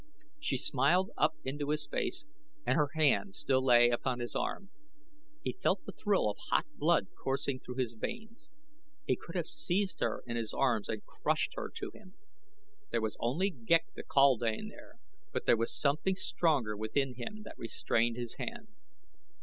She 0.39 0.57
smiled 0.57 1.11
up 1.15 1.35
into 1.43 1.69
his 1.69 1.85
face 1.85 2.25
and 2.65 2.75
her 2.75 2.89
hand 2.95 3.35
still 3.35 3.63
lay 3.63 3.89
upon 3.91 4.17
his 4.19 4.33
arm. 4.35 4.71
He 5.43 5.55
felt 5.61 5.83
the 5.83 5.91
thrill 5.91 6.27
of 6.27 6.37
hot 6.49 6.65
blood 6.73 7.09
coursing 7.15 7.59
through 7.59 7.75
his 7.75 7.93
veins. 7.93 8.49
He 9.05 9.15
could 9.15 9.35
have 9.35 9.45
seized 9.45 9.99
her 9.99 10.23
in 10.25 10.37
his 10.37 10.55
arms 10.55 10.89
and 10.89 11.05
crushed 11.05 11.53
her 11.53 11.69
to 11.75 11.91
him. 11.93 12.15
There 12.89 12.99
was 12.99 13.15
only 13.19 13.51
Ghek 13.51 13.93
the 13.93 14.01
kaldane 14.01 14.69
there, 14.69 14.95
but 15.31 15.45
there 15.45 15.55
was 15.55 15.71
something 15.71 16.15
stronger 16.15 16.75
within 16.75 17.13
him 17.13 17.43
that 17.43 17.59
restrained 17.59 18.17
his 18.17 18.37
hand. 18.39 18.69